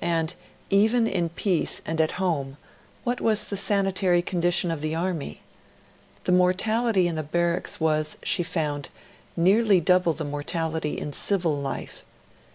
And, 0.00 0.32
even 0.70 1.06
in 1.06 1.28
peace 1.28 1.82
and 1.84 2.00
at 2.00 2.12
home, 2.12 2.56
what 3.04 3.20
was 3.20 3.44
the 3.44 3.58
sanitary 3.58 4.22
condition 4.22 4.70
of 4.70 4.80
the 4.80 4.94
Army? 4.94 5.42
The 6.24 6.32
mortality 6.32 7.06
in 7.06 7.14
the 7.14 7.22
barracks 7.22 7.78
was, 7.78 8.16
she 8.22 8.42
found, 8.42 8.88
nearly 9.36 9.82
double 9.82 10.14
the 10.14 10.24
mortality 10.24 10.96
in 10.96 11.12
civil 11.12 11.54
life. 11.60 12.06